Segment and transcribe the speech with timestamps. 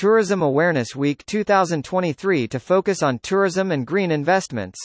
[0.00, 4.78] Tourism Awareness Week 2023 to focus on tourism and green investments.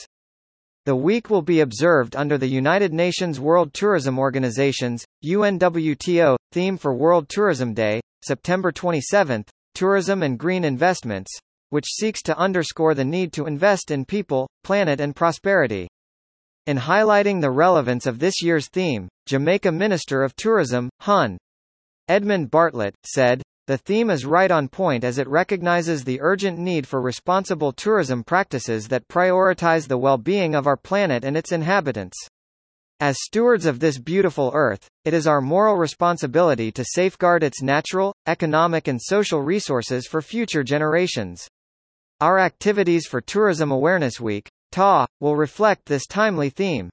[0.84, 6.94] The week will be observed under the United Nations World Tourism Organization's, UNWTO, theme for
[6.94, 9.42] World Tourism Day, September 27,
[9.74, 11.30] Tourism and Green Investments,
[11.70, 15.88] which seeks to underscore the need to invest in people, planet and prosperity.
[16.66, 21.38] In highlighting the relevance of this year's theme, Jamaica Minister of Tourism, Hon.
[22.06, 26.86] Edmund Bartlett, said, the theme is right on point as it recognizes the urgent need
[26.86, 32.16] for responsible tourism practices that prioritize the well-being of our planet and its inhabitants.
[33.00, 38.14] As stewards of this beautiful Earth, it is our moral responsibility to safeguard its natural,
[38.26, 41.46] economic and social resources for future generations.
[42.20, 46.88] Our activities for Tourism Awareness Week, TA, will reflect this timely theme.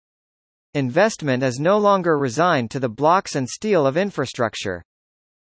[0.74, 4.82] Investment is no longer resigned to the blocks and steel of infrastructure.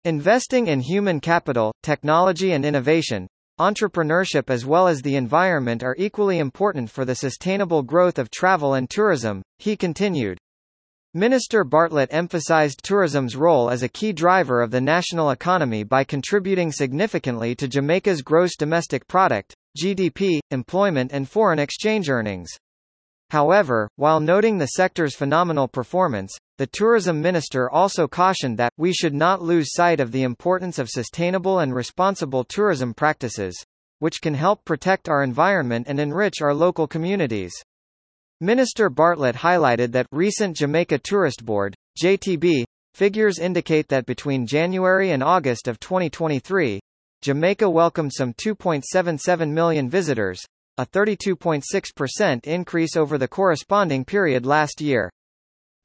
[0.06, 3.26] Investing in human capital, technology and innovation,
[3.58, 8.74] entrepreneurship as well as the environment are equally important for the sustainable growth of travel
[8.74, 10.36] and tourism, he continued.
[11.14, 16.70] Minister Bartlett emphasized tourism's role as a key driver of the national economy by contributing
[16.70, 22.50] significantly to Jamaica's gross domestic product, GDP, employment and foreign exchange earnings.
[23.30, 29.14] However, while noting the sector's phenomenal performance, the tourism minister also cautioned that, we should
[29.14, 33.54] not lose sight of the importance of sustainable and responsible tourism practices,
[33.98, 37.52] which can help protect our environment and enrich our local communities.
[38.40, 45.22] Minister Bartlett highlighted that recent Jamaica Tourist Board, JTB, figures indicate that between January and
[45.22, 46.80] August of 2023,
[47.22, 50.40] Jamaica welcomed some 2.77 million visitors,
[50.78, 55.10] a 32.6% increase over the corresponding period last year.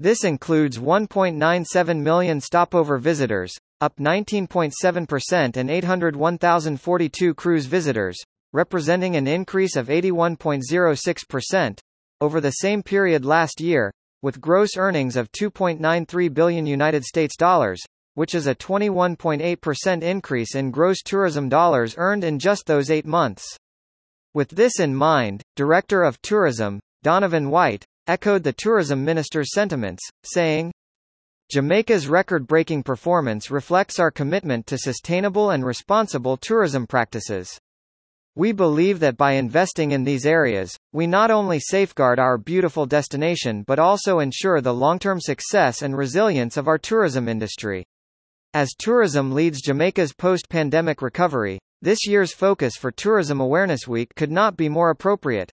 [0.02, 8.18] This includes 1.97 million stopover visitors, up 19.7% and 801,042 cruise visitors,
[8.54, 11.80] representing an increase of 81.06%,
[12.22, 13.92] over the same period last year,
[14.22, 17.82] with gross earnings of 2.93 billion United States dollars,
[18.14, 23.58] which is a 21.8% increase in gross tourism dollars earned in just those eight months.
[24.34, 30.72] With this in mind, Director of Tourism, Donovan White, echoed the tourism minister's sentiments, saying,
[31.52, 37.56] Jamaica's record-breaking performance reflects our commitment to sustainable and responsible tourism practices.
[38.36, 43.64] We believe that by investing in these areas, we not only safeguard our beautiful destination
[43.68, 47.86] but also ensure the long-term success and resilience of our tourism industry.
[48.56, 54.58] As tourism leads Jamaica's post-pandemic recovery, this year's focus for Tourism Awareness Week could not
[54.58, 55.52] be more appropriate.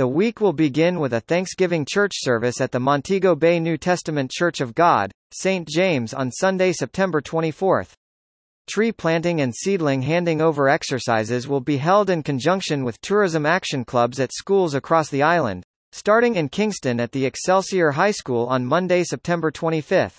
[0.00, 4.30] The week will begin with a Thanksgiving church service at the Montego Bay New Testament
[4.30, 5.68] Church of God, St.
[5.68, 7.84] James on Sunday, September 24.
[8.66, 13.84] Tree planting and seedling handing over exercises will be held in conjunction with tourism action
[13.84, 18.64] clubs at schools across the island, starting in Kingston at the Excelsior High School on
[18.64, 20.18] Monday, September 25.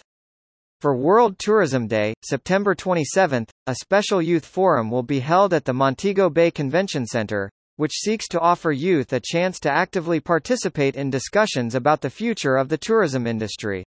[0.80, 5.74] For World Tourism Day, September 27, a special youth forum will be held at the
[5.74, 11.09] Montego Bay Convention Center, which seeks to offer youth a chance to actively participate in
[11.09, 13.84] discussions about the future of the tourism industry.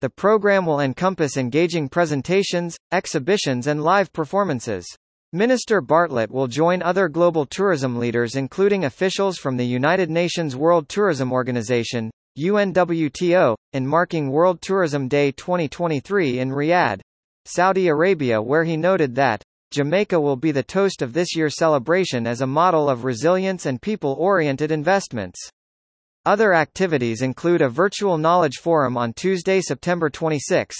[0.00, 4.86] The program will encompass engaging presentations, exhibitions and live performances.
[5.32, 10.88] Minister Bartlett will join other global tourism leaders including officials from the United Nations World
[10.88, 17.00] Tourism Organization, UNWTO, in marking World Tourism Day 2023 in Riyadh,
[17.44, 22.26] Saudi Arabia where he noted that, Jamaica will be the toast of this year's celebration
[22.26, 25.38] as a model of resilience and people-oriented investments.
[26.24, 30.74] Other activities include a virtual knowledge forum on Tuesday, September 26,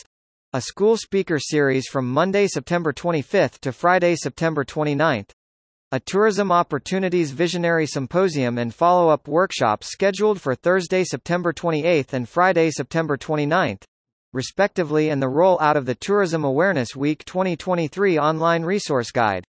[0.54, 5.26] a school speaker series from Monday, September 25 to Friday, September 29,
[5.92, 12.70] a Tourism Opportunities Visionary Symposium and follow-up workshops scheduled for Thursday, September 28 and Friday,
[12.70, 13.78] September 29,
[14.32, 19.44] respectively and the roll out of the Tourism Awareness Week 2023 online resource guide.